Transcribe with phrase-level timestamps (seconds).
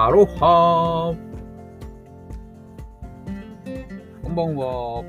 [0.00, 1.12] アロハ
[4.22, 5.02] こんばんは。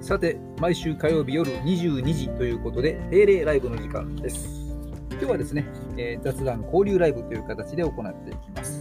[0.00, 4.76] さて、毎週火曜日夜22時ということで、定例ライブの時間です。
[5.10, 5.66] 今日はですね、
[5.96, 8.80] えー、雑談交流ライブという形で行っていきます。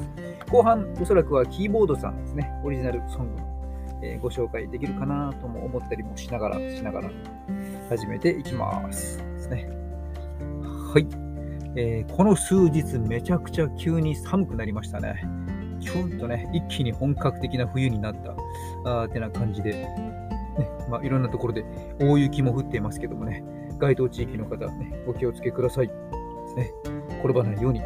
[0.51, 7.09] 後半、おそらくはキーボードさんですね、オリジナルソングの、えー、ご紹介できるかなとも思ったりもしながら、しながら
[7.89, 9.17] 始めていきます。
[9.17, 9.71] ですね。
[10.93, 11.18] はい。
[11.75, 15.23] えー、この数日めちゃくちゃ急に寒くなりましたね。
[15.79, 18.35] ちょっとね、一気に本格的な冬になった
[18.83, 20.19] あーてな感じで、ね
[20.89, 21.63] まあ、いろんなところで
[21.99, 23.43] 大雪も降っていますけどもね、
[23.77, 25.87] 該当地域の方、ね、お気をつけください。
[26.55, 26.71] ね、
[27.19, 27.81] 転ばないように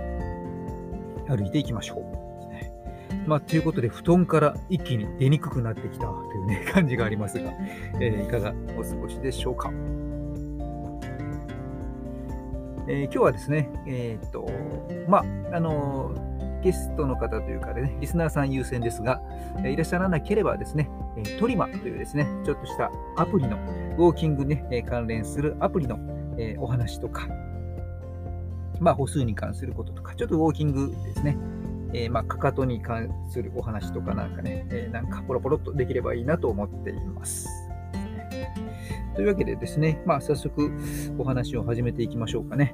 [1.28, 2.24] 歩いていきましょう。
[3.28, 7.52] まあ、ということで、布団から一気に出にくくなってきたという、ね、感じがありますが、
[8.00, 9.72] えー、いかがお過ごしでしょうか。
[12.88, 14.50] えー、今日はですね、えー、っと、
[15.08, 15.20] ま
[15.52, 16.14] あ、あの、
[16.64, 19.22] ゲストの方というかでね、リスナーさん優先ですが、
[19.66, 23.58] えいらっしゃらなければですね、えトリマというですね、ちょっとしたアプリの、
[23.98, 26.00] ウォーキングに、ね、関連するアプリの、
[26.38, 27.28] えお話とか、
[28.80, 31.38] まあ、歩数に関することとか、ちょっとウォーキングですね、
[31.94, 37.48] えー、まあ、かかとに関するお話とかなんかね、えー、なんかポロポロっとできればいいなと思っています。
[39.16, 40.72] というわけでですね、まあ、早速
[41.18, 42.74] お話を始めていきましょうかね。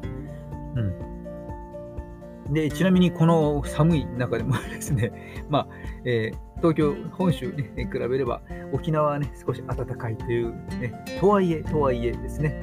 [0.75, 2.53] うん。
[2.53, 5.11] で、ちなみにこの寒い中でもですね、
[5.49, 5.67] まあ、
[6.05, 12.53] えー、東京、本州に、比べれば、沖縄はね、少し暖かいという、ね、とはいえ、とはいえですね、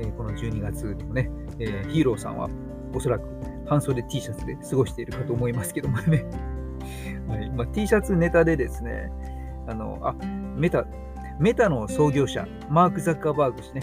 [0.00, 2.48] えー、この12月でもね、えー、ヒーローさんは
[2.94, 3.24] おそらく
[3.66, 6.24] 半袖 T シャツで過ごしているかと思いますけどもね、
[7.28, 9.10] はいまあ、T シャツネタでですね、
[9.66, 10.14] あの、あ、
[10.56, 10.86] メタ、
[11.42, 13.82] メタの創業者、マーク・ザッカーバーグ氏ね、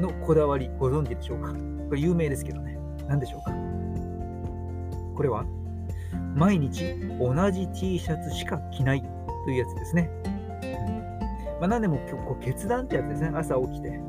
[0.00, 1.52] のこだわり、ご存知でしょうか？
[1.52, 2.78] これ有名ですけどね。
[3.06, 3.50] 何でしょうか？
[5.14, 5.44] これは、
[6.34, 10.10] 毎日同じ T シャツしか着ないというやつですね。
[10.22, 10.32] うん
[11.60, 13.30] まあ、何でもこう決断ってやつですね。
[13.34, 14.00] 朝起きて、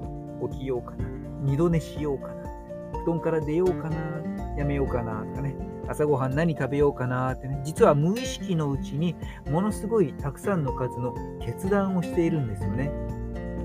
[0.50, 1.06] 起きようかな。
[1.42, 2.36] 二度寝しようかな。
[3.04, 3.98] 布団から出ようかな。
[4.58, 5.26] やめようかな。
[5.26, 5.58] とかね。
[5.88, 9.16] 朝ごはん何食べようかなってね、実は無意識のうちに
[9.50, 12.92] ものすごいたくさんの数の決断をしているんですよね。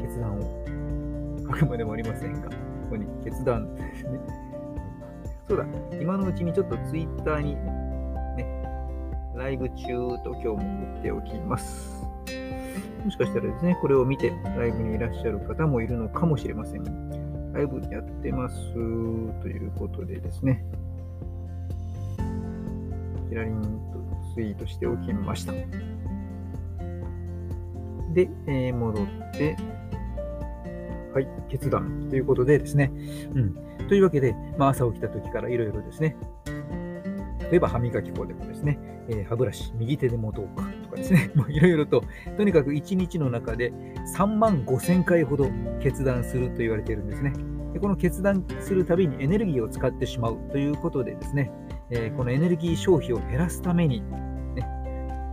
[0.00, 0.64] 決断を。
[1.50, 2.54] あくまでもありませんが、こ
[2.90, 4.20] こに決断ですね。
[5.48, 5.66] そうだ、
[6.00, 7.56] 今のうちにちょっとツイッターに
[8.36, 8.46] ね、
[9.34, 9.86] ライブ中
[10.22, 10.56] と今日も
[10.94, 12.02] 振っておきます。
[13.04, 17.52] もしかしたらですね、これを見てライブにいらっしゃる方もいるのかもしれません。
[17.52, 18.78] ライブやってますと
[19.48, 20.64] いうことでですね、
[23.32, 23.64] キラリンと
[24.34, 25.52] ツイートしておきました。
[28.12, 29.56] で、えー、戻って、
[31.14, 32.92] はい、決断ということでですね。
[33.34, 33.54] うん。
[33.88, 36.14] というわけで、まあ、朝起きた時からいろいろですね、
[37.50, 38.78] 例えば歯磨き粉でもですね、
[39.08, 42.04] えー、歯ブラシ右手で持とうかとかですね、いろいろと、
[42.36, 43.72] とにかく1日の中で
[44.14, 45.48] 3万5000回ほど
[45.80, 47.32] 決断すると言われているんですね。
[47.72, 51.50] でこの決断するたびにエネルギーを使ってしまうということでですね、
[51.94, 54.00] えー、このエネルギー消費を減らすために、
[54.54, 54.66] ね、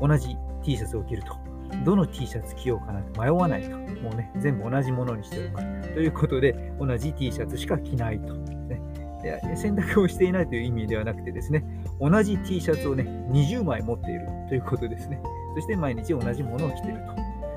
[0.02, 1.38] 同じ T シャツを着ると。
[1.86, 3.70] どの T シャツ着ようかなと迷わないと。
[3.78, 5.94] もうね、全部同じものにしておく。
[5.94, 8.34] ということで、同じ T シャツしか着ないと。
[8.34, 11.64] ね、選択をしていないという意味ではなくてですね、
[12.00, 15.22] 同じ T シャツをね、20枚持っているということですね。
[15.56, 16.98] そして毎日同じものを着ている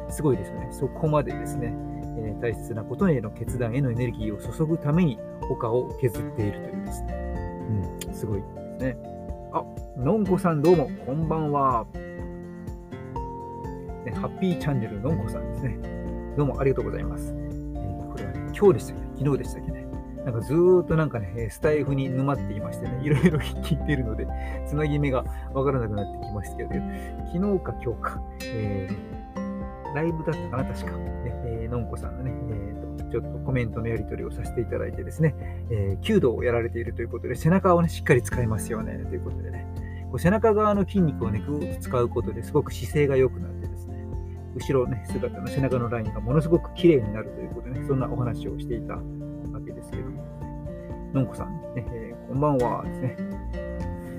[0.09, 0.13] と。
[0.13, 0.69] すごいですよね。
[0.71, 1.73] そこまでですね、
[2.19, 7.15] えー、大切なことへの決断へのエネルギーを注ぐために他を削っているというですね。
[8.07, 8.43] うん、すごい
[8.83, 8.97] ね。
[9.53, 9.65] あ、
[9.97, 11.87] のんこさんどうも、こんばんは。
[14.05, 15.79] ね、ハッピーチャンネルのんこさんですね。
[16.37, 17.33] どうもありがとうございます。
[17.33, 19.03] えー、これはね、今日でしたっけ？
[19.25, 19.87] 昨日でしたっけね。
[20.25, 24.27] なんかずーっとなんかね、スタイフに沼っていましてね、いろいろ聞いているので、
[24.67, 26.71] つなぎ目がわからなくなってきましたけど、
[27.33, 29.12] 昨日か今日か、えー、
[29.95, 30.97] ライブだったかな、確か。
[30.97, 31.13] ね
[31.45, 35.35] えー、のんこさんのね、えーちょっとコメントのやり取りをさせていただいてですね、
[35.71, 39.67] えー、弓道をやられているということで、背中をね、しっかり使いますよね、ということでね、
[40.11, 44.07] こう背中側の筋肉をね、ぐーっと使うことですごく姿勢が良くなってですね、
[44.57, 49.03] 後ろね、姿の背中のラインがものすごく綺麗になるということでね、そんなお話をしていたわ
[49.65, 50.25] けですけども、
[51.13, 53.17] のんこさん、ねえー、こんばんはですね。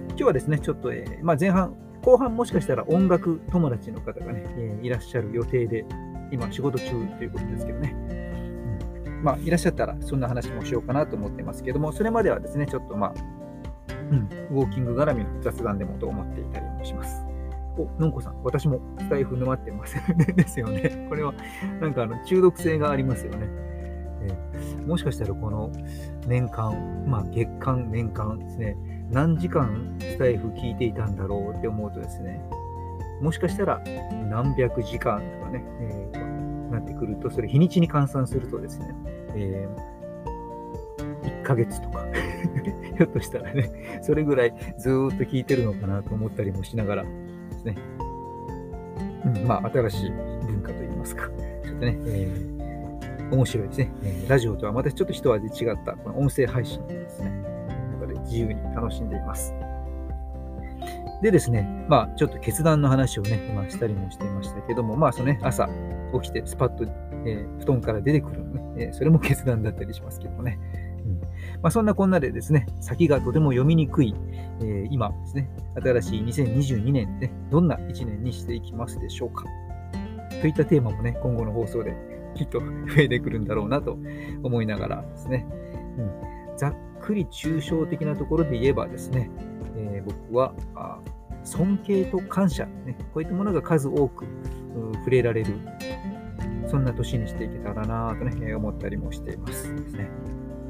[0.10, 5.86] 今日はですね、ちょっと、えー、まあ、前半、後半もしかしたら音楽友達の方がね、えー、いらっしゃる予定で、
[6.32, 7.96] 今仕事中ということですけどね、
[9.24, 13.14] まあ、いらっしゃったらそんな話もしようかなと思ってますけども、それまではですね、ちょっとまあ、
[14.12, 17.24] うん、ウォーキング絡みの雑談でもと思っていたりもします。
[17.78, 19.96] お、のんこさん、私もスタイフ沼ってます
[20.36, 21.08] ですよね。
[21.08, 21.34] これは、
[21.80, 23.48] なんかあの中毒性がありますよね。
[24.22, 25.72] えー、もしかしたらこの
[26.28, 28.76] 年間、まあ月間、年間ですね、
[29.14, 32.44] 何時間スタイフ聞いていたんだろうって思うとですね、
[33.22, 33.80] もしかしたら
[34.30, 38.88] 何百時間とかね、えー、なってくると、それ日にちに換算するとですね、
[39.36, 42.04] えー、1ヶ月とか
[42.98, 47.10] ひょっとしたらね、それぐらいずっと聞いてるのかなと思ったりもしながらで
[47.60, 47.78] すね、
[49.26, 51.30] うん、まあ、新しい文化といいますか、
[51.64, 54.30] ちょっとね、えー、面白いですね、えー。
[54.30, 57.53] ラジオとはまたちょっと一味違ったこの音声配信ですね、
[58.24, 59.54] 自由に楽しんでいます。
[61.22, 65.70] でですね、まあ、ちょっと決断の話をね、今したりもしていましたけども、まあ、そのね、朝
[66.22, 66.84] 起きてスパッと、
[67.26, 70.60] えー、布団から出てくるのね、えー、それも決断だったりしますけどもね。
[71.06, 71.22] うん
[71.62, 74.14] まあ、そんなこんなでですね、先がとても読みにくい、
[74.60, 79.46] えー、今ですね、新しい2022年で、ね、どんな1年にしていきますでしょうか。
[80.42, 81.96] といったテーマもね、今後の放送で
[82.36, 82.66] きっと増
[82.98, 83.98] えてくるんだろうなと
[84.44, 85.46] 思いながらですね、
[85.98, 89.30] うん、ざっくり抽象的なところで言えばですね、
[89.76, 90.54] えー、僕は
[91.44, 94.26] 尊敬と感謝、ね、こういったものが数多く
[95.00, 95.54] 触れられる、
[96.70, 100.08] そんな年にしていけたらなとね、思ったりもしていますですね。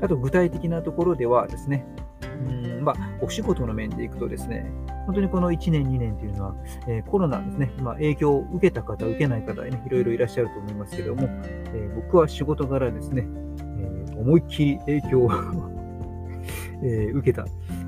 [0.01, 1.85] あと具体的なところではですね、
[2.50, 4.69] うんまあ、お仕事の面でいくとですね、
[5.06, 6.56] 本当にこの1年、2年というのは、
[6.88, 13.27] えー、コロナですね、まあ、影響を受けた方、受けない方、ね、いろいろいらっしゃると思いますけども、えー、僕は仕事柄ですね、
[13.77, 15.72] えー、思いっきり影響を
[16.84, 17.45] え受けた、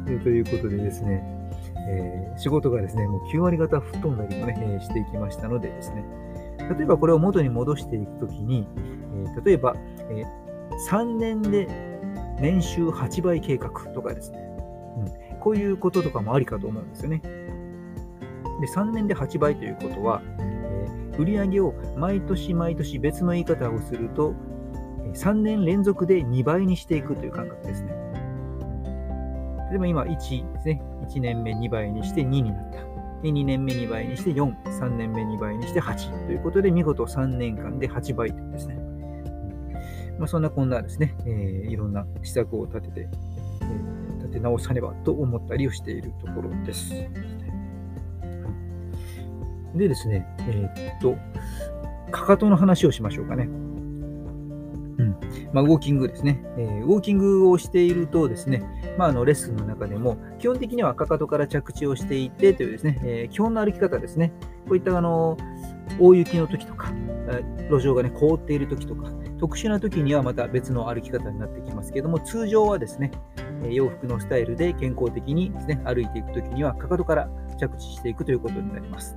[0.07, 1.23] えということでですね、
[1.87, 6.05] え仕事がですね、もう9割方吹っ飛んだりもね、えしていきましたのでですね、
[6.77, 8.67] 例えばこれを元に戻していくときに、
[9.35, 9.75] え例えば、
[10.09, 10.23] え
[10.89, 11.67] 3年で
[12.39, 14.39] 年収8倍計画とかですね、
[15.31, 17.21] うん、こういうこととかもありかと思うんですよね。
[18.61, 24.33] で3年で8倍ということは、えー、売上を毎年毎年別の言い方をすると、
[25.13, 27.93] 3年連続で2倍にしていくという感覚ですね。
[29.69, 30.81] 例えば今1ですね。
[31.07, 32.77] 1年目2倍にして2になった。
[33.21, 38.77] で2年目2倍にして4、3年目2倍にして8ということで見事3年間で8倍というですね。
[40.19, 46.91] まあ、そんなこんなですね、えー、いろんな施策を立てて、えー、立て直さねばと思ったりをしているところです。
[49.75, 51.17] でですね、えー、っと、
[52.11, 53.49] かかとの話をしましょうかね。
[55.55, 58.61] まあ、ウォーキングですね、えー、ウォーキングをしているとですね、
[58.97, 64.33] まあ、あのレッスンの中でも、基本的にはかかとから着地をしていてというですね、えー、基本の歩き方ですね、
[64.67, 65.37] こういったあの
[65.97, 66.91] 大雪の時とか、
[67.69, 69.09] 路上が、ね、凍っている時とか、
[69.39, 73.11] 特殊な時にはまた別の歩き方になってきますけども、通常はですね、
[73.69, 79.15] 洋服のスタイルで健康的にです、ね、歩いていく時には、かかとから着地していくということになります。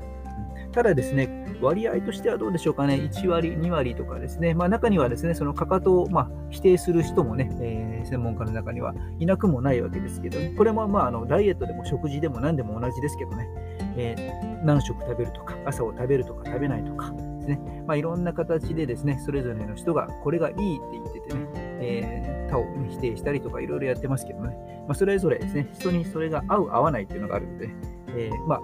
[0.72, 13.48] ただですね、割合としてはどうでしょうかね、1割、2割とかですね、まあ、中にはですね、そのかかとをま否定する人もね、えー、専門家の中にはいなくもないわけですけど、これもまああのダイエットでも食事でも何でも同じですけどね、
[13.96, 21.46] えー、何食食べるとか、朝を食べるとか食べないとかですね、まあ、いろんな形でですね、それぞれの人がこれがいいって言っててね、
[21.80, 24.56] えー、他を、否定したりとかいろいろやってますけどね、
[24.86, 27.68] まあ、それぞれですね、人にそれが合う合わないっていうのがあるので、
[28.16, 28.60] えー、まあ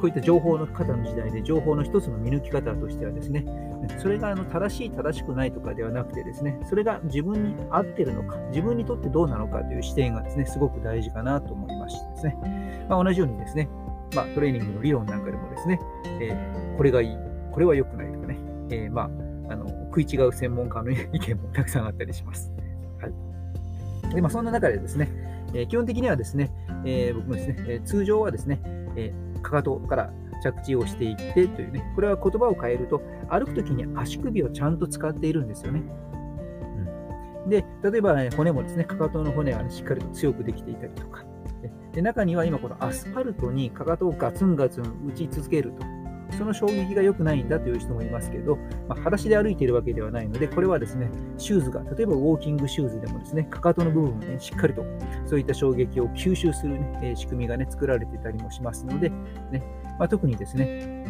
[0.00, 3.44] こういった情報の方の時代で、情報の一つの見抜き方としてはですね、
[3.98, 13.68] それがあの正しい、正しくないとかではなくてですね、それが自分に合ってるのか、自分にとってどうなのかという視点がですね、すごく大事かなと思いましてですね、まあ、同じようにですね、
[14.14, 15.80] まあ、トレーニングの理論なんかでもですね、
[16.20, 17.16] えー、これがいい、
[17.52, 18.38] これは良くないとかね、
[18.70, 22.50] えー、まあ、あの食い違う専門家の意見もたくさんあったりします。
[23.00, 23.08] は
[24.10, 24.14] い。
[24.14, 25.10] で、まあ、そんな中でですね、
[25.52, 26.50] えー、基本的にはですね、
[26.86, 28.60] え僕もですね、え通常はですね、
[28.96, 29.12] え
[29.44, 35.82] かかとから着地をしていってというね、これは言葉を変えると、歩くときに足首をちゃんと使っているんですよね。
[37.44, 41.24] うん、で、例えば、ね、骨もですね、かかとの骨は、ね、しっかりと強くできていたりとか、
[41.92, 46.03] で中には今、このアスファルトにかかとをガツンガツン打ち続けると。
[46.36, 48.56] その衝撃が良くないんだという人もいますけど、
[48.88, 54.84] まあ、裸足で歩いているわけではないので、これはですね、シューズが、例えばウォーキングシューズでもですね、かかとの部分を、ね、しっかりと
[55.26, 59.10] そういった衝撃を吸収する、ね、仕組みが、ね、作られてたりもしますので、
[59.50, 59.62] ね
[59.98, 61.04] まあ、特にですね、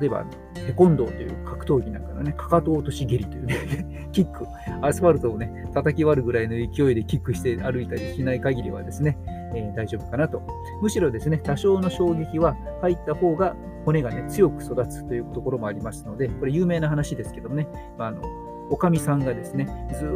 [0.00, 4.46] 例えばテコンドーという格闘技なんかのね、かかと落とし蹴りというね、 キック、
[4.80, 9.18] アスファルトをね、叩き割るぐらいの勢いでキックして歩いたりしない限りはですね、
[9.54, 10.42] え、大丈夫かなと。
[10.80, 17.66] むしろですね、多少の衝撃は入った方が骨がね、強く育つというところもありますので、これ有名な話ですけどもね、
[17.98, 18.22] まあ、の
[18.70, 20.06] おかみさんがですね、ず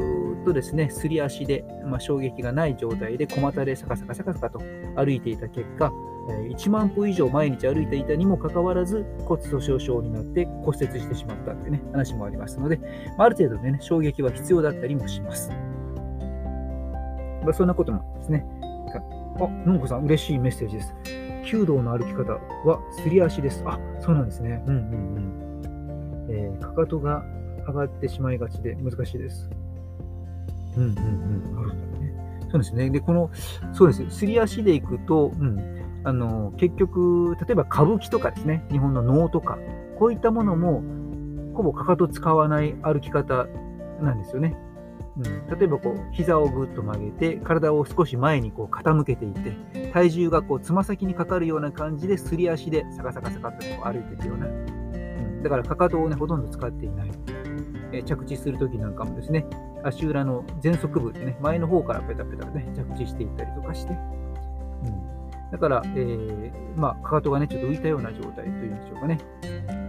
[0.42, 4.60] っとですね、すり足で、まあ、衝撃がない状態で小股でサカサカサカサカと
[4.96, 5.92] 歩いていた結果、
[6.28, 12.80] 1万歩以上毎日歩いていたにもかかわらず骨粗しょう症になって骨折してしまったという、ね、話もありますので、
[13.18, 15.50] まある程度、ね、衝撃は必要だったりもします。
[17.42, 18.46] まあ、そんなこともですね、
[19.40, 20.94] あ、のんこさん、嬉しいメッセージです。
[21.44, 22.32] 弓道の歩き方
[22.64, 23.62] はすり足です。
[23.66, 24.62] あ、そうなんですね。
[24.66, 26.26] うんうんうん。
[26.30, 27.24] えー、かかとが
[27.66, 29.50] 上がってしまいがちで難しいです。
[30.76, 31.54] うんうんうん。
[31.54, 32.48] なるほどね。
[32.50, 32.90] そうですね。
[32.90, 33.30] で、この、
[33.72, 34.10] そうです。
[34.10, 35.58] すり足でいくと、うん。
[36.04, 39.58] あの、結局、例えば歌舞伎とかですね、日本の能とか、
[39.98, 40.82] こういったものも、
[41.54, 43.46] ほぼかかと使わない歩き方
[44.00, 44.56] なんですよね。
[45.16, 57.12] うん、例えばこう膝をぐっと曲げて体を少し前にこう傾けていって体重がこうつま先にかかるような感じですり足でサカサカサカっとこう歩いていくような、うん、だからかかとをねほとんど使っていない、
[57.92, 59.46] え、着地するときなんかもですね
[59.84, 63.96] 足裏の前足部でね前の方からペタペタね着地していったりとかして、う
[64.88, 69.83] ん、だから、えー、まあ、かかとがねちょっと浮いたような状態というんでしょうかね。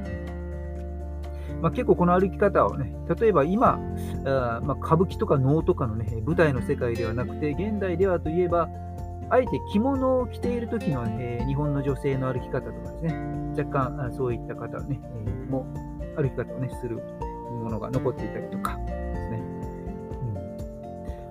[1.62, 3.80] まあ、結構この歩き方をね、例えば今、
[4.26, 8.70] あまあ、歌舞伎とか能とかの、ね、舞台の世界ではなくて、現代ではといえば、
[9.30, 15.00] あえて着物を着ている時の、ね、日本の女性の歩き方とかですね、若干そういった方ね、
[15.50, 15.66] も
[16.16, 17.00] 歩き方を、ね、する
[17.64, 19.44] ものが残っていたりとかですね。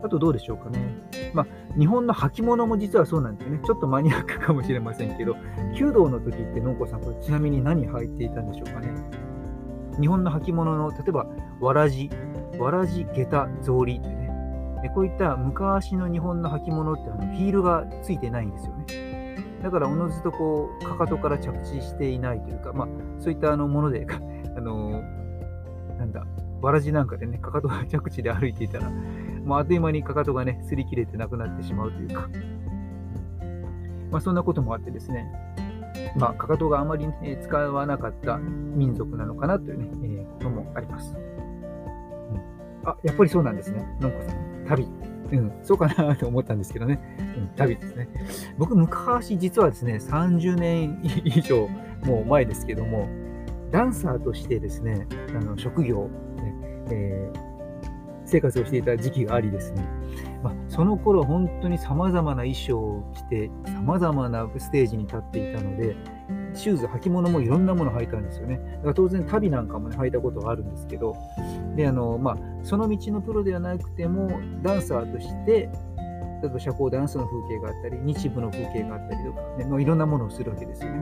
[0.01, 0.81] うん、あとどうでしょうかね。
[1.33, 1.47] まあ、
[1.79, 3.61] 日本の履物も実はそうなんですよね。
[3.65, 5.37] ちょっとマニアックかもしれませんけど、
[5.75, 8.93] 弓道の時って、のんこさん、これちなみに何履いていたんでしょうかね。
[10.01, 11.27] 日本の履物の、例えば、
[11.61, 12.11] わらじ、
[12.59, 14.09] わらじ、下駄、草履って
[14.85, 19.15] ね、こういった昔の日本の履物ってあのヒールがついてないんですよね。
[19.63, 24.07] だから、おのずとこう、かかとから着地していないというか、まあ、そういったあのもので、
[24.57, 25.03] あの
[25.99, 26.27] なんだ、
[26.61, 32.29] わらじなんかでね、かかとが着地で歩いていたら、もうあっという間にかかとがね、擦り切れてなくなってしまうというか、
[34.11, 35.33] まあ、そんなこともあってですね、
[36.17, 39.89] まあ、かかとがあまり、ね、使わなかった民族なのかなというね、
[40.21, 42.89] え、こともあります、うん。
[42.89, 43.85] あ、やっぱりそうなんですね。
[44.01, 44.65] のんこさん。
[44.67, 44.89] 旅。
[45.33, 47.01] うん、そうかなと思ったんですけどね。
[47.37, 48.09] うん、旅ですね。
[48.59, 51.69] 僕、昔、実はですね、30年以上
[52.05, 53.09] もう前ですけども、
[53.71, 56.55] ダンサーとしてですね、あの職業、ね
[56.91, 57.44] えー、
[58.35, 59.87] 生活をしていた時期がありですね、
[60.43, 65.95] まあ、その頃本当にさまざまな衣装を着てさまざまなステージに立っていたので
[66.53, 68.57] シューズ履物もいろんなもの履いたんですよね。
[68.57, 71.17] だから当然旅なんかも、ね、履いたことがあるんですけど
[71.77, 75.69] であの、まあ、その道のプロではなくてもダンサーとして
[76.43, 81.01] 例えば社交ダンスの風景があったり日舞の風景があったりとか、ね、もういろんなものをするわけですよね、う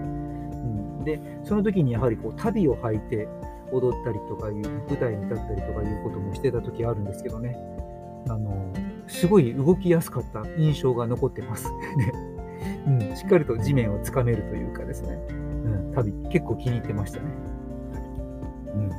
[1.01, 3.27] ん、でその時にやはりこう旅を履いて
[3.73, 4.55] 踊ったりとかいう
[4.89, 7.57] 舞台に立ったりとかいうこともしてた時あるんですけどね。
[8.29, 8.73] あの
[9.09, 11.69] すごい動きやすかった印象が残ってます。
[11.97, 12.13] ね、
[12.87, 15.35] うん、しっかりと地面をつかめるというかですね、う
[15.91, 17.25] ん、旅結構気に入ってましたね、
[18.75, 18.91] うん、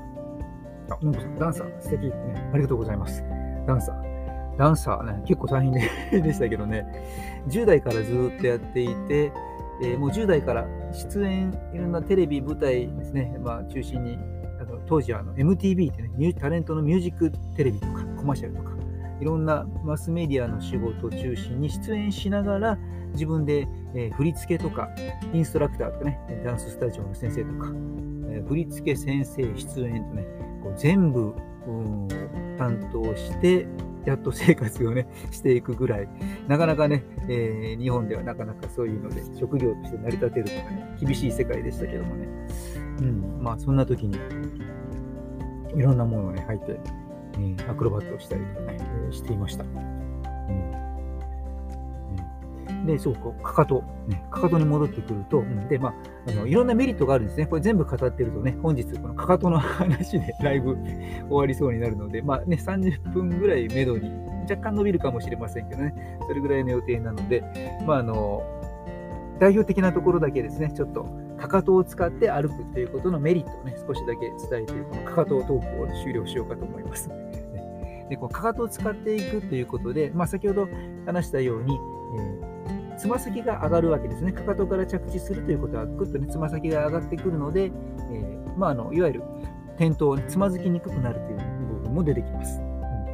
[0.92, 2.08] あのんこさんダンサー素敵。
[2.08, 2.50] ね。
[2.54, 3.24] ありがとうございます。
[3.66, 4.58] ダンサー。
[4.58, 5.82] ダンサーね、結構大変で
[6.22, 6.86] でしたけどね、
[7.48, 9.32] 10代からずっとやっていて、
[9.82, 14.20] えー、もう10代から出演、いろんなテレビ、舞台ですね、まあ、中心に
[14.88, 18.72] 当時あの MTV ってね、タレントのミュージックテレビとかコマーシャルとか、
[19.22, 22.78] いろんなマスメディアの仕事を中心に出演しながら、
[23.14, 24.90] 自分で、え、振り付けとか、
[25.34, 27.72] インストラクターとかね、ダンススタジオの先生とか、
[28.30, 30.26] え、振り付け先生、出演とね、
[30.64, 31.34] こう全部、
[32.58, 33.68] 担当して、
[34.06, 36.10] やっと生活をね、していくぐらい、
[36.48, 42.28] なかなかね、えー、日本ではなかなかそういうので、職業として成り立てるとかね、厳しい世界でしたけどもね、
[43.00, 44.18] うん、まあそんな時に、
[45.76, 46.80] いろんなものをね、履いて、
[47.34, 49.66] えー、アクロバットをしたりとかね、えー、していました。
[52.86, 55.94] で、そう、こう、かかと、ね、かかとに戻ってくると、うん、で、まあ、
[56.28, 57.46] あの、いろんなメリットがあるんですね。
[57.46, 60.78] これ全部語ってるとね、本日、このかかとの話で ライブ
[61.30, 64.12] 終わりそうになるので、まあね、30分ぐらいめどに、
[64.50, 67.44] 若干伸びるかもしれませんけどね、それぐらいの予定なので、
[67.86, 68.44] まあ、あの、
[69.40, 71.06] 代表的なところだけですね、ちょっと
[71.44, 77.10] かかとを使って歩くということのメリットをね、少しだけ伝えて、このかかとトークを終了しようかと思います。
[78.10, 80.68] でこのかかとを使っていくということで、まあ、先ほど
[81.06, 81.78] 話したように、
[82.18, 84.32] えー、つま先が上がるわけですね。
[84.32, 89.24] かかとから着地するということは、ぐっとね、つま先が上がってくるので、えー、まあ、あのいわゆる
[89.76, 91.38] 転倒、つまずきにくくなるという
[91.74, 92.62] 部分も出てきます。
[92.62, 92.74] うん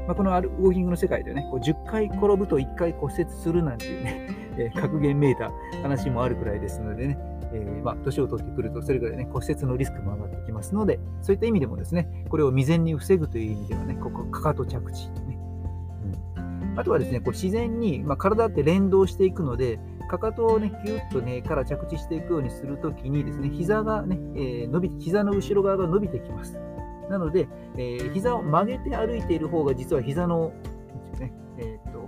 [0.10, 5.52] まあ、このウォーキングの世界ではね、こう10回転ぶと1回骨折するなんていうね、 えー、格言めいた
[5.84, 7.18] 話もあるくらいですのでね、
[7.54, 15.40] えー、まあ、年を取ってくると、それぐらいね、骨折のリスクも上がってきますので、そういった意味でもですね、これを未然に防ぐという意味ではね、ここ、かかと着地、ね。
[16.38, 16.40] う
[16.76, 19.80] ん、あとはですね、こう自然に、まあ、体って連動していくので、
[20.10, 26.60] かかとをね、ぎゅっとね、から着地していくようにするときにですね、膝がね、えー、伸び、膝の後ろ側が伸びてきます。
[27.10, 30.54] なので、えー、膝を曲げて歩いている方が実は膝の、
[31.20, 32.08] ね、えーと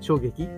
[0.00, 0.48] 衝撃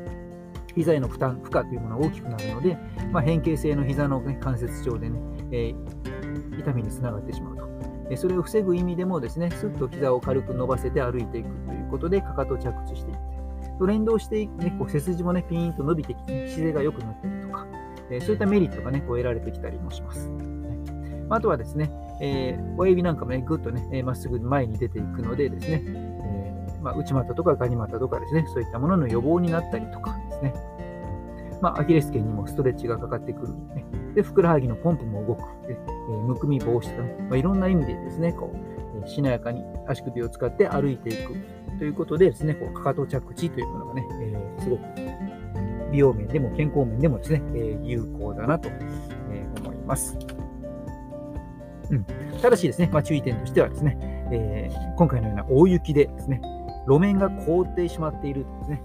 [0.75, 2.79] 膝への負担、負荷というものが大きくなるので、
[3.13, 8.17] まあ、変形性の膝の、ね、関節症でね、えー、痛みにつながってしまうと。
[8.17, 13.33] それを防ぐ意味でもですね、すっと膝を軽く伸ばせて歩いていくということで、かかと着地していって、
[13.79, 17.67] と連動して、ね、こう背筋もね、ピーンと伸びてきて、姿勢が良くなったりとか、
[18.11, 20.31] えそういったメリットがね、こう得られてきたりもします。
[21.31, 30.55] あとはですね、えー、親指なんかもね、ぐっとね、まっすぐ前に出ていくのでですね、えー、まあ、内股とかガニ股とかですね、そういったものの予防になったりとかね、
[31.61, 33.85] まあ、アキレス腱にもストレッチがかかってくる、ね、
[34.15, 38.53] で、ふくらはぎのポンプも動く、でえー、むくみ防止とかね、まあ、いろんな意味でですね、こ
[39.05, 41.35] う、しなやかに足首を使って歩いていく
[41.79, 44.83] ということでですね、こうかかと着地というものがね、えー、すごく
[45.93, 48.69] 美容面でも健康面でもですね、えー、有効だなと、
[49.31, 50.17] え思います。
[51.91, 52.07] うん、
[52.41, 53.99] ただしですね、まあ、注意点としてはですね、
[54.33, 56.41] えー、今回のような大雪でですね、
[56.87, 58.83] 路面が凍ってしまっているとですね、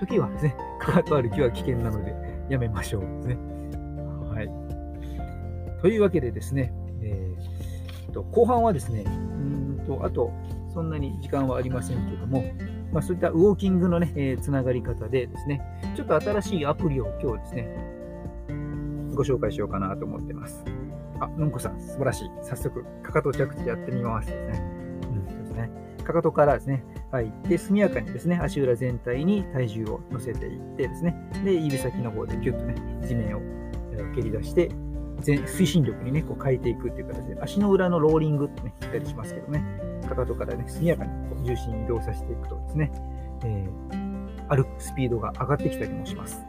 [0.00, 2.14] 時はですね、かかと歩きは危険なので
[2.48, 3.38] やめましょうですね。
[4.28, 5.80] はい。
[5.82, 10.32] というわけでですね、えー、と後半はですね、うんとあと
[10.72, 12.44] そんなに時間はありませんけども、
[12.92, 15.60] まあ、そういったウォーキングのね、えー、つながり方でですね、
[15.96, 17.76] ちょっと新しいアプリを今日ですね、
[19.14, 20.64] ご紹介しようかなと思ってます。
[21.20, 22.30] あ、のんこさん、素晴らしい。
[22.42, 24.62] 早速、かかと着地やってみますですね。
[25.02, 25.70] うん、ですね。
[26.04, 32.74] かかとからですね、入って、速やかにですね、足裏全体に体重を乗せていってですね、で、指先の方でギュッとね、
[33.06, 33.40] 地面を
[34.14, 34.70] 蹴り出して、
[35.20, 39.62] 推進力にね、こう変えていくっていう形で、足の裏のローリングってね、言ったりしますけどね、
[40.08, 41.10] かかとからね、速やかに
[41.44, 42.92] 重心移動させていくとですね、
[43.44, 46.40] えー、歩くスピードが上がってきたりもします。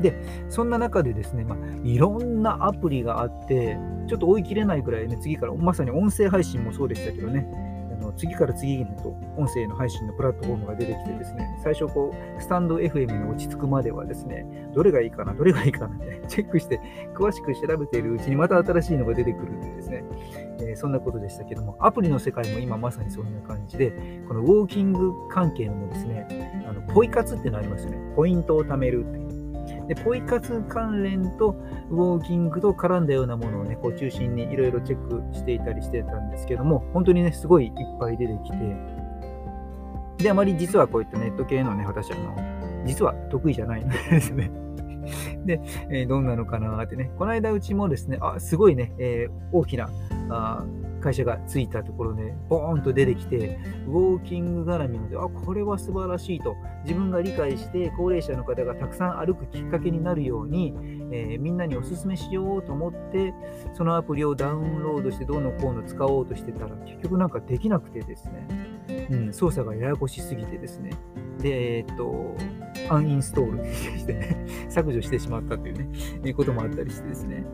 [0.00, 0.14] で、
[0.48, 3.78] そんな中でですね、まあ、いろんなアプリがあって、
[4.08, 7.46] ちょっと追い切れないくらいね、次から、まさに音声配信もそうでしたけどね、
[8.16, 16.80] 次から次へと音声の配信のプラットフォームが出てきてですね、最初こう、スタンド FM に落ち着くまではですね、どれがいいかな、どれがいいかなって、チェックして、
[17.14, 20.04] 詳しく調べているうちにまた新しいのが出てくるんでですね、
[20.60, 23.92] えー、そんなことでしたけども、アプリの世界も今まさにそんな感じで、
[24.28, 27.98] このウォーキング関係のもですね、あのポイ活っていうのありますよね。
[28.14, 29.41] ポイントを貯めるって
[29.88, 31.56] で、ポイ活関連と
[31.90, 38.56] ウォーキングと絡んだようなものをね、こう中心にいろいろチェックしていたりしてたんですけども、本当にね、すごいいっぱい出てきて、
[40.18, 42.36] で、あまり実はこういったネット系のね、私あの、
[42.86, 44.50] 実は得意じゃないんですね。
[45.44, 49.90] で、えー、どんなのかなってね、この間うちもですね、あ、すごいね、えー、大きな
[50.30, 50.64] あ
[51.02, 60.72] 会社がついたところで、ボーンと出てきて、ウォーキング絡みので、あ、これは素晴らしいと、自分が理解して、高齢者の方がたくさん歩くきっかけになるように、
[61.10, 63.34] えー、みんなにお勧めしようと思って、
[63.74, 70.90] そのアプリをダウンロードして、どうのこうの使おうとしてたら、結局なんかできなくてですね、うん、操作がややこしすぎてですね、
[71.40, 72.36] で、え、っと、
[72.88, 75.88] アンインストールしてね、 削除してしまったというね、
[76.24, 77.44] いうこともあったりしてですね、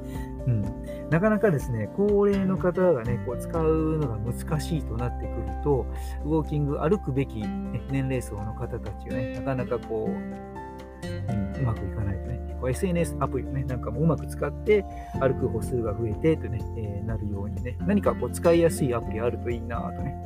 [0.47, 0.65] うん、
[1.11, 5.87] なかなかですね、高齢の方がね、こう使うのが難しいとなってくると、
[6.25, 14.85] ウォーキング、歩くべき、ね、年齢層の方たちがね、なかなかこう、うん、うまくいかないとね、SNS アプリをね、なんかもうまく使って
[15.21, 20.17] 歩く歩数が増えてとね、えー、なるようにね、何かこう使いやすいアプリあるといいなとね、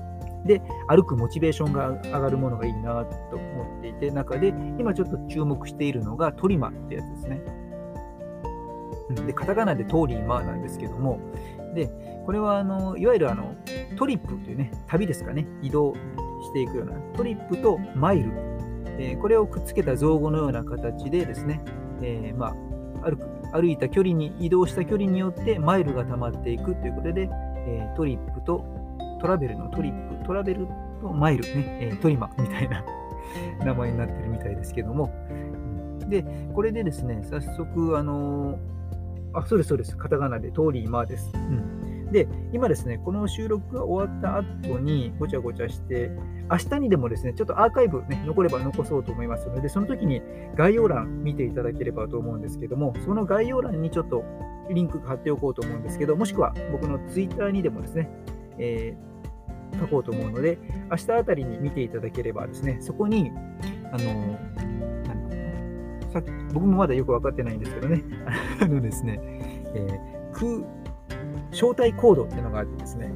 [0.44, 7.42] で、歩くモチベーションが上がるものがいいなと思っていて、中で、今ちょっと注目しているのがトリマってやつですね。
[9.26, 11.20] で、カタカナでトーリーマーなんですけども、
[11.74, 11.88] で、
[12.24, 13.54] これはあのいわゆるあの
[13.96, 15.94] トリップというね、旅ですかね、移動
[16.42, 18.32] していくようなトリップとマイル、
[18.98, 21.60] えー、これをくっつけた造語のような形でですね、
[22.02, 22.54] えー、ま
[23.02, 27.28] あ、歩く歩いた距離に移動した距離によってマイルが溜まっていくということで、
[27.66, 28.64] えー、トリップと
[29.22, 30.66] トラベルのトリップ、トラベル
[31.00, 32.84] とマイルね、えトリマみたいな
[33.64, 35.10] 名前になってるみたいですけども、
[36.08, 38.58] で、これでですね、早速、あの
[39.32, 39.96] あ、そうです、そうです。
[39.96, 41.32] カタカナでトーリーマーです。
[41.34, 42.10] うん。
[42.10, 46.10] で、今ですね、この収録が終わった後にごちゃごちゃして、
[46.50, 50.20] 明日にでもですね、ちょっとアーカイブ、ね、残れば残そうと思いますので、その時に
[50.54, 54.24] 概要欄見ていただければと思うんですけども、その概要欄にちょっと
[54.70, 58.10] リンク貼っておこうと思うんですけど、もしくは僕のツイッターにでもですね、
[58.58, 59.11] えー、
[59.78, 60.58] 書こうと思うので、
[60.90, 63.32] 明日あたりに見ていただければですね、そこに、
[63.92, 64.38] あの
[66.12, 68.02] さ僕もまだよく分かってないんですけどね、
[68.60, 69.18] あのですね、
[69.74, 70.64] えー、空
[71.50, 73.10] 招待コードっていうのがあってですね、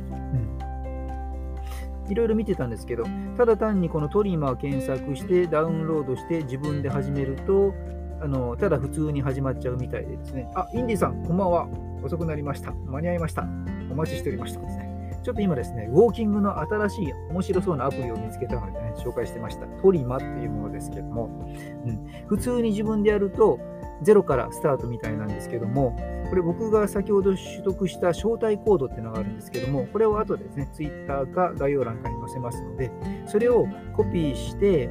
[2.07, 3.05] うん、いろいろ見てたんですけど、
[3.37, 7.75] ただ単にこのトリマー検索してダウンロードして自分で始めると、
[8.21, 11.69] あのただ普通に始まっちゃうみたいでですね、あ、インディさん、こんばんは。
[12.03, 12.73] 遅くなりました。
[12.73, 13.47] 間に合いました。
[13.90, 14.86] お待ちしておりましたですね。
[15.27, 19.67] ちょっと今ですね、ウォーキングの新しい面白そうなアプリを見つけたのでね、紹介してました。
[19.67, 21.45] トリマっていうものですけども、
[21.85, 23.59] うん、普通に自分でやると、
[24.03, 25.97] ゼロからスタートみたいなんですけども、
[26.31, 32.93] これ僕が先ほど取得した招待コードっていうのがあるんですけども、これを後でですね、Twitter か概要欄かに載せますので、
[33.27, 34.89] それをコピーして、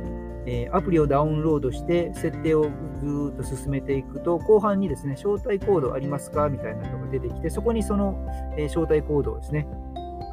[0.48, 2.64] え、アプリをダウンロードして設定を
[2.98, 8.16] ずっと進めていくと後半にですね招待コードありますかみたいなのが出てきてそこにその、
[8.56, 9.68] え、招待コードをですね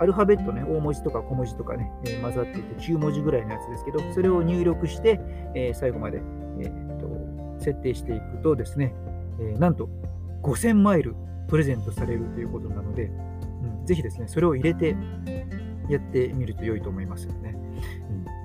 [0.02, 5.20] アルファベットね大文字とか小文字とかね、えー、混ざっていて9文字ぐらいのやつですけどそれを入力して、
[5.54, 6.20] え最後まで、
[6.60, 8.94] えーと、設定していくとですね、
[9.40, 9.88] えなんと
[10.42, 11.14] 5000マイル
[11.48, 14.96] プレゼントされるということなので、うん、ぜひですねそれを入れて
[15.88, 17.56] やってみると良いと思いますよね。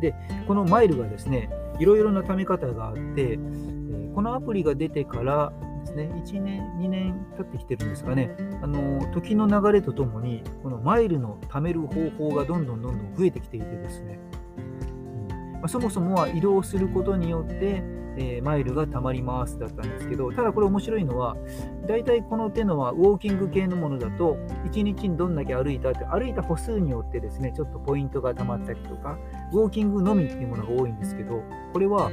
[0.01, 0.13] で、
[0.47, 5.51] このマイルがですね、いろいろな貯め方があって、えー、このアプリが出てから
[5.87, 14.19] ですね、1年、2年経ってきてるんですかね、あの時の流れとともに、このマイルの貯める方法がどんどんどんどん増えてきていてですね、
[14.57, 15.53] うん。
[15.53, 17.83] まあ、そもそもは移動することによって、
[18.19, 21.37] えー、マイルが貯まりますだったんですけど、ただこれ面白いのは、
[21.87, 29.17] 大体この手のはウォーキング系のものだと、1日にどんだけ歩いたって、歩いた歩数によってですね、ちょっとポイントが貯まったりとか、
[29.53, 32.11] ウォーキングのみっていうものが多いんですけど、これは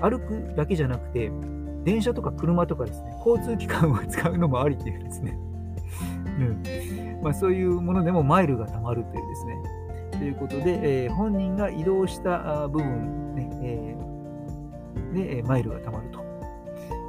[0.00, 1.32] 歩くだけじゃなくて、
[1.84, 5.38] 電車とか車とかですね、交通機関を使うのもありっていうですね、
[6.38, 9.56] うんまあ、そういうものでもマイルが貯まるというですね、
[10.12, 14.12] ということで、えー、本人が移動した部分、ねえー
[15.12, 16.24] で、マイルが貯まると。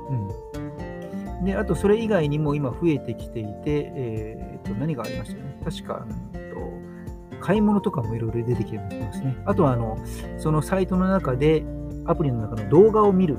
[0.10, 5.60] うん、で、あと、それ以外にも今増えてきていて、えー、と何がありましたね。
[5.64, 9.36] 確か、うん、と買い物とかもいろいろ出てきてますね。
[9.46, 9.98] あとは、あの、
[10.38, 11.64] そのサイトの中で、
[12.06, 13.38] アプリの中の動画を見る。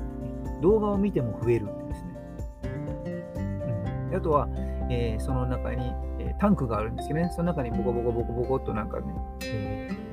[0.65, 2.11] 動画を見ても増えるんですね。
[4.09, 4.49] うん、あとは、
[4.91, 10.05] えー、その中に、えー、タンクがあるんですけどね、その中にボコボコボコボコっとなんかね、えー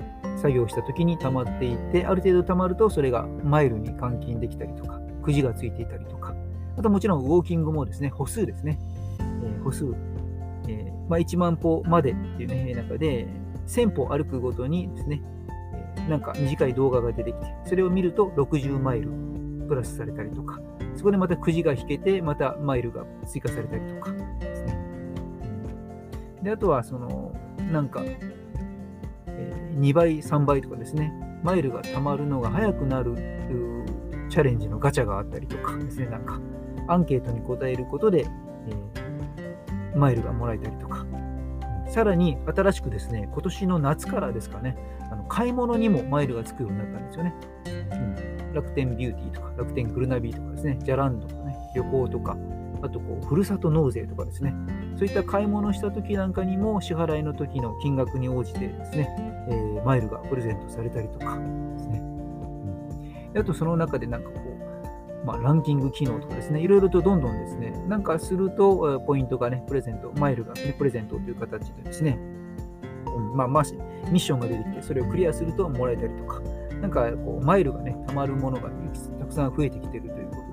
[0.41, 6.33] 作業した時に溜まっていってある程度溜まるとそれがマイルに換金できたりとかくじがついていたりとか。
[6.77, 8.79] あともちろんウォーキングもですね歩数ですね、
[9.19, 9.93] え、歩数、
[10.67, 13.27] え、まあ、1万歩までっていうね中で
[13.67, 15.21] 1000歩歩くごとにですね、
[16.09, 19.09] なんか短い動画が出てきてそれを見ると60マイル
[19.71, 20.59] プラスされたりとか
[20.97, 24.77] そこでまたくじが引けてまたマイルが追加されたりとかですね。
[26.43, 27.33] であとはその
[27.71, 28.03] なんか
[29.79, 33.15] 2倍、3倍とかですね、マイルが貯まるのが早くなる
[34.29, 36.41] チャレンジのガチャがあったりとかですね、なんか
[36.87, 38.25] アンケートに答えることで、
[38.67, 41.05] え、マイルがもらえたりとか、
[41.87, 44.75] さらに新しくですね、今年の夏からですかね、
[45.09, 47.33] あの買い物にもマイルがつくようになったんですよね。
[47.65, 48.15] うん、
[48.53, 52.37] 楽天ビューティーとか、楽天グルナビとかですね、ジャランドとかね、旅行とか、
[52.81, 54.53] あとこう、ふるさと納税とかですね、
[54.97, 59.09] そういった買い物した時なんかにも支払いの時の金額に応じてですね、
[59.49, 61.99] えー、マイルがプレゼントされたりとかですね。
[63.33, 64.39] うん、あとその中でなんかこ
[65.23, 72.17] う、まあ、ランキング機能とかですね、いろいろとどんどんですね、なんかすると、ポイントがね、プレゼント、マイルが、ね、プレゼントという形でですね、
[73.15, 73.35] うん。
[73.35, 73.63] まあ、まあ、
[74.09, 76.10] ミッションが出てきて、それをクリアするともらえたり、
[76.81, 78.69] なんかこうマイルがね、たまるものが
[79.19, 80.51] たくさん増えてきてるということで。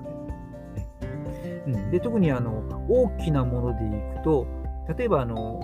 [1.67, 4.47] うん、で特にあの大きなものでいくと、
[4.97, 5.59] 例えばあの、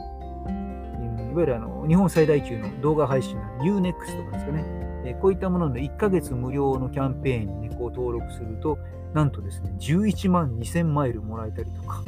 [1.31, 4.63] いわゆるあの日本最大級の動画配信の UNEXT とかですかね、
[5.05, 8.77] えこういったものの1ヶ月無料のキャンペーンに、ね、こう登録すると、
[9.13, 12.03] なんとですね、11万2000マイルもらえたりとか。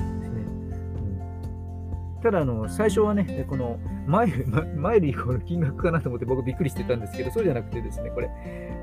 [2.28, 8.30] ただあの、最初はね、このマイル、マイルイコール金額かなと思って僕びっくりしてたんですけど、そうじゃなくてですね、これ、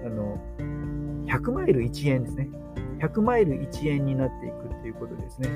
[0.02, 0.40] あの、
[1.26, 2.48] 100マイル1円ですね。
[3.00, 5.48] 100マイル1円になっていくということですね。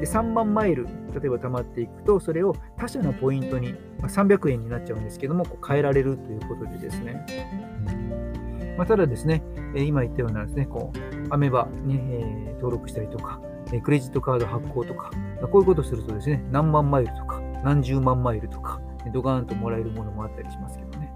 [0.00, 0.92] で3万マイル、例
[1.24, 7.24] えば貯まっていくと、それを他社のポイントに、まあ、300円になっちゃうんですけども、こう変えられるということでですね。
[8.76, 9.42] まあ、ただですね、
[9.74, 13.40] 今言ったようなですね、こう、アメバに、え、登録したりとか、
[13.80, 15.10] クレジットカード発行とか、
[15.50, 18.80] こういうことするとですね、何万マイルとか、何十万マイルとか、
[19.12, 21.12] ドガーンともらえるものもあったりしますけどね。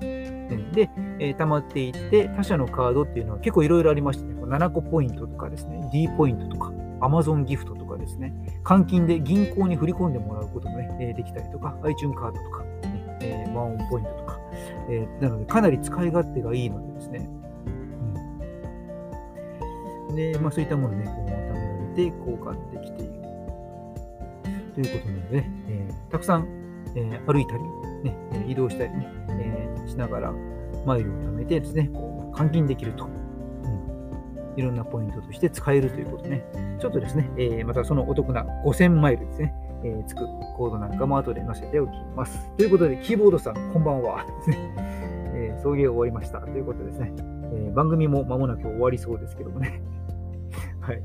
[0.73, 8.33] で、えー、溜まっていって、他社のカードっていうのは結構いろいろありましてね、7個ポイントとかですね、D ポイントとか、Amazon ギフトとかですね、
[8.65, 14.39] 換金で銀行に振り込んでもらうこともね、できたりとか、iTunes カードとか、ねえー、ワンオンポイントとか、
[14.89, 17.29] えー、なのでかなり使い勝手がいいのでですね、
[20.09, 21.26] うん、で、まあそういったものね、
[21.97, 23.27] て交換できている
[24.75, 26.47] ということなので、えー、たくさん、
[26.95, 27.63] えー、歩いたり、
[28.05, 30.33] ね、移動したりね、えー、しながら
[30.85, 33.09] マイルを貯めてですね、こう換金できると。
[34.57, 36.45] いろんなポイントとして使えるということね。
[36.81, 39.55] ちょっとですね、えー、またそのお得な5000マイルですね、
[39.85, 40.25] えー、つく
[40.57, 42.51] コードなんかも後で載せておきます。
[42.57, 44.27] ということで、キーボードさん、こんばんは。
[45.35, 46.41] えー、送迎終わりました。
[46.41, 47.13] ということですね、
[47.53, 49.83] え、番組も間もなく終わりそうですけどもね。
[50.81, 51.03] はい。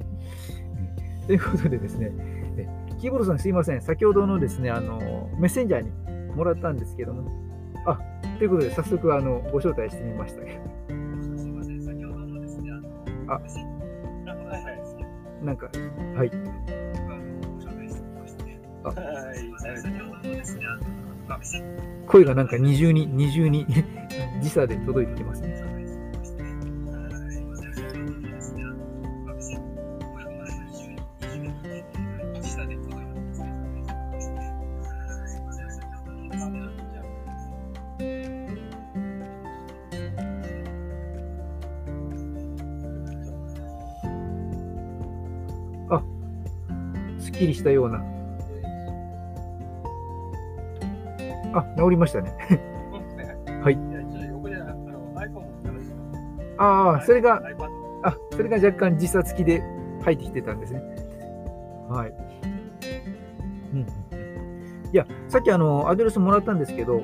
[1.27, 2.11] ということでですね、
[2.99, 3.81] キーボードさんすいません。
[3.81, 7.31] 先ほどのですね、あの、メッセンジャーにもらったんですけども、
[7.85, 7.99] あ、
[8.37, 10.59] ということで早速あのご招待してみましたけど。
[11.37, 12.71] すいません、先ほどのですね、
[13.27, 13.41] あ、あ
[15.43, 15.69] なんか、
[16.15, 16.31] はい。
[22.07, 23.65] 声がなんか二重に、二重に
[24.41, 25.70] 時差で届いてきますね。
[47.61, 48.03] したような。
[51.53, 52.33] あ、治りましたね。
[53.63, 53.77] はい。
[56.57, 57.41] ああ、それが、
[58.03, 59.61] あ、それが若干時差付きで
[60.03, 60.81] 入ってきてたんですね。
[61.87, 62.13] はい。
[63.73, 63.81] うん。
[64.91, 67.03] いや、さっきあの、アドレスもらったんですけど、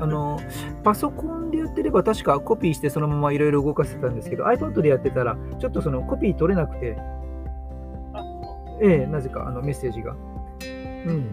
[0.00, 0.38] あの、
[0.82, 6.98] パソコンでやってれば確かコピーしてそのままいろいろ動かせたんですけど、iPad でやってたら、ちょっとそのコピー取れなくて、
[8.80, 10.14] ええ、なぜかあのメッセージが。
[11.06, 11.28] うん。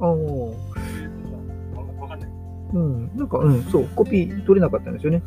[0.00, 0.68] ああ。
[2.74, 5.22] うん、なんか、うん、そう、コピー取れなかったんですよね。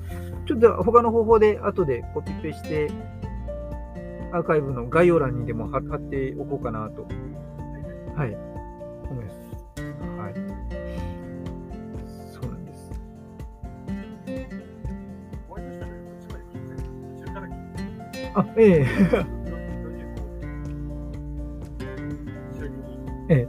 [0.48, 2.90] ちょっと他の方法で後でコピペして、
[4.32, 7.08] アーカイブの概要欄にでも貼っておこうかなと。
[8.16, 8.38] はい。
[9.10, 9.41] 思います。
[18.34, 18.86] あ、ええ。
[23.30, 23.48] ええ。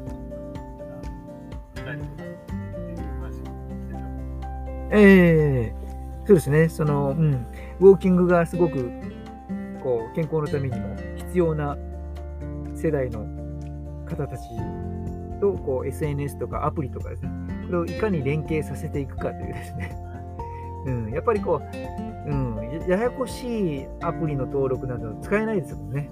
[4.95, 5.75] ええ
[6.27, 6.68] そうですね。
[6.68, 7.47] その、うん。
[7.81, 8.90] ウォーキングがすごく
[9.83, 11.77] こう健康のためにも必要な
[12.75, 13.27] 世代の
[14.07, 14.42] 方たち
[15.40, 17.31] とこう SNS とかアプリとかですね、
[17.66, 19.97] これをいかに連携させていくかというですね、
[20.87, 21.77] うん、やっぱりこう、
[22.26, 26.11] うん、ややこしいアプリの登録など使えないですもんね。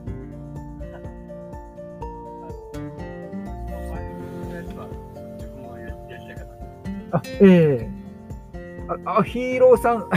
[7.13, 7.89] あ、え
[8.55, 10.09] えー、あ、あ、ヒーローさん。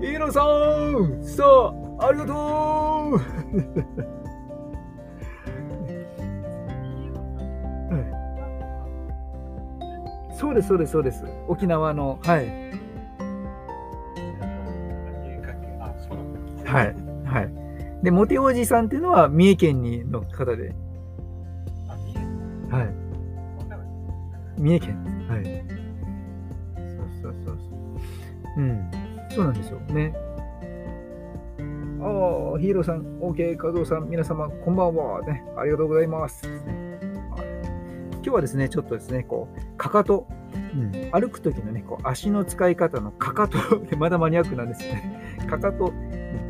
[0.00, 1.44] ヒーローさんさ
[1.98, 2.32] あ、ありがと
[3.14, 3.20] う
[10.36, 11.24] そうです、そうです、そうです。
[11.48, 12.63] 沖縄の、はい。
[16.74, 17.52] はい、はい。
[18.02, 20.74] で、モテおじさんっていうのは三重県にの方で。
[22.68, 24.60] はい。
[24.60, 25.26] 三重県。
[25.28, 25.44] はい。
[27.22, 27.76] そうそうそうそ
[28.56, 28.60] う。
[28.60, 28.90] うん。
[29.30, 30.12] そうなんですよね。
[32.00, 35.22] ああ、ヒーローさん、OK、加藤さん、皆様、こんばんは。
[35.22, 36.46] ね、ありがとうございます。
[36.48, 36.56] はい、
[38.14, 40.26] 今日はですね、ちょっとですね、こう、かかと、
[40.74, 43.58] うん、歩くときのね、こう足の使い方のかかと
[43.96, 45.36] まだマニアックなんですよね。
[45.48, 45.92] かかと、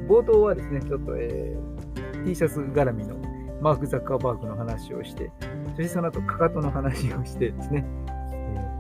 [0.09, 3.17] 冒頭はですね、ちょっと、えー、T シャツ絡みの
[3.61, 5.31] マーク・ザッカーバーグの話をして、
[5.77, 7.85] そしてその後、かかとの話をしてですね、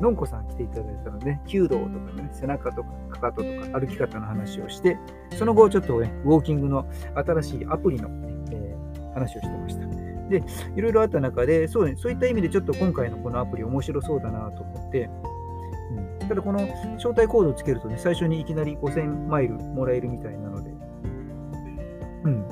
[0.00, 4.98] のんこさん来ていただいたので、弓道とかね、背中とかかかととか歩き方の話をして、
[5.38, 8.08] その後ちょっとね、ウォーキングの新しいアプリの、
[8.50, 9.86] えー、話をしてました。
[10.28, 10.42] で、
[10.74, 15.10] いろいろあった中で、そうね、そういった意味でちょっと今回のこのアプリ面白そうだなと思って、
[16.20, 16.60] うん、ただこの
[16.96, 20.50] 招待コードをつけるとね、最初にいきなり5000マイルもらえるみたいな、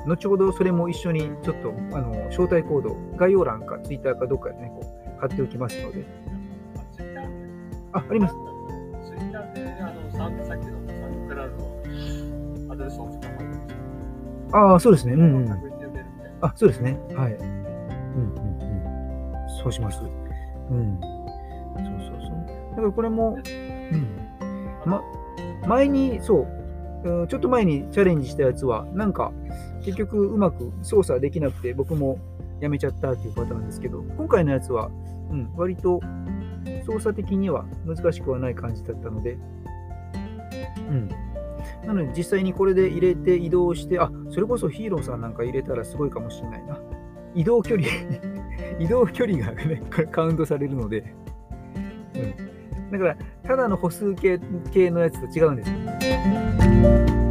[0.07, 4.81] 後ほどそれも一緒にちょっとあの招待コード、概要欄か Twitter かどっかでね、こ
[5.17, 6.05] う貼っておきますので、
[7.93, 8.35] あ、あります。
[9.07, 13.45] ツイッターで、あの、さっきのサンクラウドのアドレスを使って
[14.53, 15.15] ああ、そうですね。
[15.15, 15.51] うん、うん。
[16.41, 16.99] あ、そうですね。
[17.15, 17.33] はい。
[17.35, 18.67] うんうんう
[19.47, 19.63] ん。
[19.63, 20.01] そうします。
[20.71, 21.01] うん。
[21.01, 21.11] そう
[22.01, 22.71] そうそう。
[22.71, 23.37] だからこれも、
[23.93, 24.17] うん。
[24.85, 25.03] ま、
[25.67, 26.41] 前に、そ
[27.05, 29.33] う、ちょっと前にチャレンジしたやつは、なんか、
[29.85, 32.19] 結局うまく操作できなくて、僕も
[32.61, 34.91] やめちゃったっていうパターンですけど、今回のやつは、
[35.31, 36.01] うん、割と
[36.87, 39.39] 操作的には難しくはない感じだったので、
[40.89, 41.09] うん。
[41.87, 46.79] なので実際にこれで入れて移動して、あ、それこそヒーローさんなんか入れたらすごいかもしれないな。
[47.35, 47.89] 移動距離
[48.79, 51.15] 移動距離がね、カウントされるので、
[52.15, 52.91] うん。
[52.93, 54.39] だから、ただの歩数計
[54.71, 57.22] 系のやつと違うんですよ。